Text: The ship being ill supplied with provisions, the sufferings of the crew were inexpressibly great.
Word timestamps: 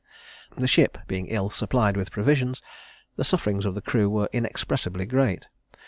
The 0.57 0.67
ship 0.67 0.97
being 1.05 1.27
ill 1.27 1.51
supplied 1.51 1.95
with 1.95 2.09
provisions, 2.09 2.63
the 3.17 3.23
sufferings 3.23 3.67
of 3.67 3.75
the 3.75 3.83
crew 3.83 4.09
were 4.09 4.29
inexpressibly 4.33 5.05
great. 5.05 5.45